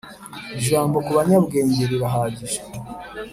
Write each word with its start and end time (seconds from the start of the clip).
ijambo 0.59 0.95
kubanyabwenge 1.05 1.81
rirahagije 1.91 2.59